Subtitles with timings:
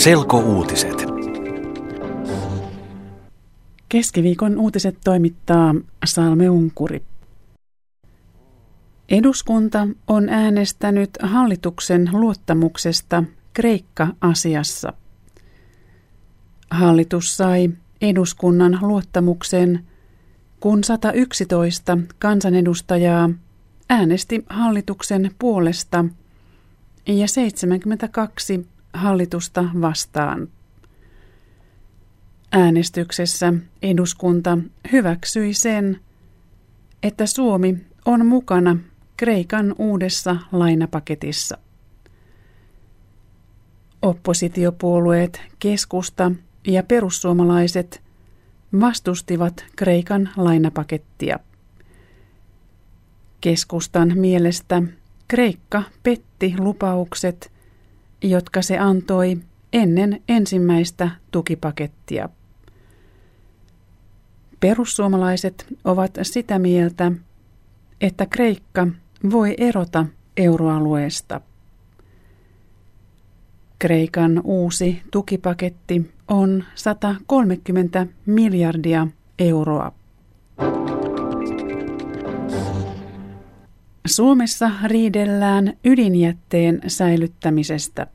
[0.00, 1.04] Selkouutiset.
[3.88, 5.74] Keskiviikon uutiset toimittaa
[6.04, 7.02] Salme Unkuri.
[9.08, 14.92] Eduskunta on äänestänyt hallituksen luottamuksesta Kreikka-asiassa.
[16.70, 17.70] Hallitus sai
[18.00, 19.84] eduskunnan luottamuksen,
[20.60, 23.30] kun 111 kansanedustajaa
[23.88, 26.04] äänesti hallituksen puolesta
[27.06, 30.48] ja 72 hallitusta vastaan.
[32.52, 34.58] Äänestyksessä eduskunta
[34.92, 36.00] hyväksyi sen,
[37.02, 38.76] että Suomi on mukana
[39.16, 41.58] Kreikan uudessa lainapaketissa.
[44.02, 46.32] Oppositiopuolueet keskusta
[46.66, 48.02] ja perussuomalaiset
[48.80, 51.38] vastustivat Kreikan lainapakettia.
[53.40, 54.82] Keskustan mielestä
[55.28, 57.52] Kreikka petti lupaukset,
[58.22, 59.38] jotka se antoi
[59.72, 62.28] ennen ensimmäistä tukipakettia.
[64.60, 67.12] Perussuomalaiset ovat sitä mieltä,
[68.00, 68.86] että Kreikka
[69.30, 71.40] voi erota euroalueesta.
[73.78, 79.06] Kreikan uusi tukipaketti on 130 miljardia
[79.38, 79.92] euroa.
[84.10, 88.06] Suomessa riidellään ydinjätteen säilyttämisestä.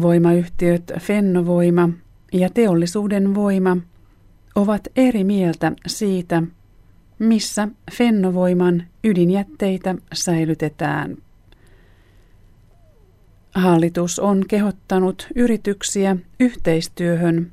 [0.00, 1.88] Voimayhtiöt Fennovoima
[2.32, 3.76] ja teollisuuden voima
[4.54, 6.42] ovat eri mieltä siitä,
[7.18, 11.16] missä Fennovoiman ydinjätteitä säilytetään.
[13.54, 17.52] Hallitus on kehottanut yrityksiä yhteistyöhön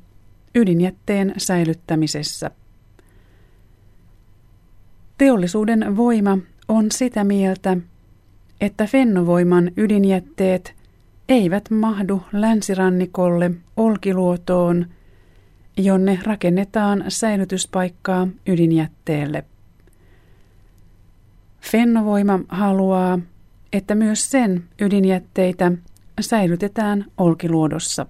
[0.54, 2.50] ydinjätteen säilyttämisessä.
[5.18, 6.38] Teollisuuden voima
[6.70, 7.76] on sitä mieltä,
[8.60, 10.74] että Fennovoiman ydinjätteet
[11.28, 14.86] eivät mahdu länsirannikolle Olkiluotoon,
[15.76, 19.44] jonne rakennetaan säilytyspaikkaa ydinjätteelle.
[21.60, 23.18] Fennovoima haluaa,
[23.72, 25.72] että myös sen ydinjätteitä
[26.20, 28.06] säilytetään Olkiluodossa.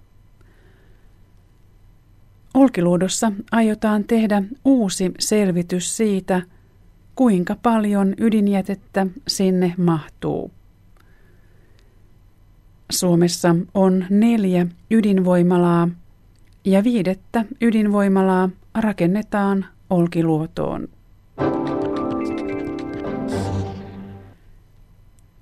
[2.55, 6.43] Olkiluodossa aiotaan tehdä uusi selvitys siitä,
[7.21, 10.51] kuinka paljon ydinjätettä sinne mahtuu.
[12.91, 15.89] Suomessa on neljä ydinvoimalaa
[16.65, 20.89] ja viidettä ydinvoimalaa rakennetaan Olkiluotoon.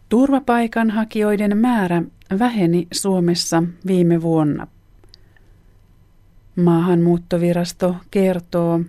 [0.08, 2.02] Turvapaikanhakijoiden määrä
[2.38, 4.66] väheni Suomessa viime vuonna.
[6.56, 8.80] Maahanmuuttovirasto kertoo,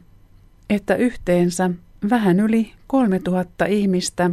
[0.69, 1.69] että yhteensä
[2.09, 4.31] vähän yli 3000 ihmistä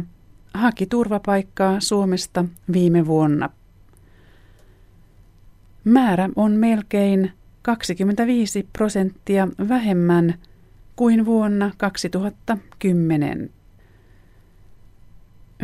[0.53, 3.49] haki turvapaikkaa Suomesta viime vuonna.
[5.83, 10.33] Määrä on melkein 25 prosenttia vähemmän
[10.95, 13.49] kuin vuonna 2010.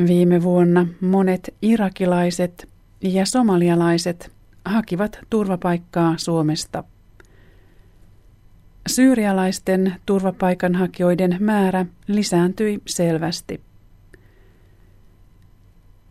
[0.07, 2.69] Viime vuonna monet irakilaiset
[3.01, 4.31] ja somalialaiset
[4.65, 6.83] hakivat turvapaikkaa Suomesta.
[8.87, 13.61] Syyrialaisten turvapaikanhakijoiden määrä lisääntyi selvästi.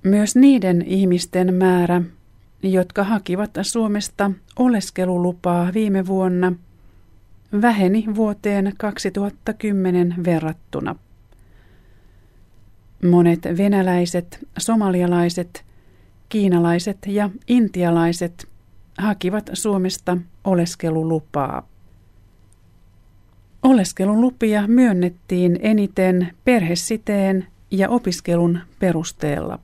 [0.02, 2.02] Myös niiden ihmisten määrä,
[2.62, 6.52] jotka hakivat Suomesta oleskelulupaa viime vuonna,
[7.62, 10.96] väheni vuoteen 2010 verrattuna.
[13.10, 15.64] Monet venäläiset, somalialaiset,
[16.28, 18.48] kiinalaiset ja intialaiset
[18.98, 21.71] hakivat Suomesta oleskelulupaa.
[23.62, 29.58] Oleskelulupia myönnettiin eniten perhesiteen ja opiskelun perusteella.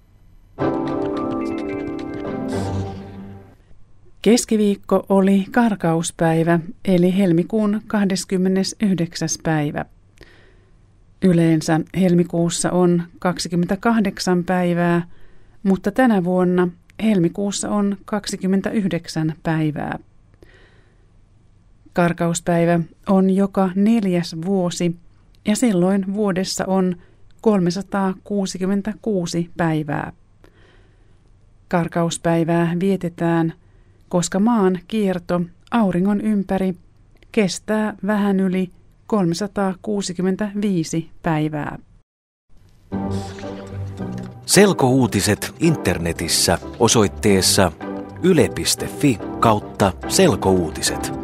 [4.22, 9.28] Keskiviikko oli karkauspäivä, eli helmikuun 29.
[9.42, 9.84] päivä.
[11.22, 15.06] Yleensä helmikuussa on 28 päivää,
[15.62, 16.68] mutta tänä vuonna
[17.02, 19.98] helmikuussa on 29 päivää.
[21.98, 24.96] Karkauspäivä on joka neljäs vuosi
[25.46, 26.96] ja silloin vuodessa on
[27.40, 30.12] 366 päivää.
[31.68, 33.52] Karkauspäivää vietetään,
[34.08, 35.40] koska maan kierto
[35.70, 36.74] auringon ympäri
[37.32, 38.70] kestää vähän yli
[39.06, 41.78] 365 päivää.
[44.46, 47.72] Selkouutiset internetissä osoitteessa
[48.22, 51.17] yle.fi kautta selkouutiset.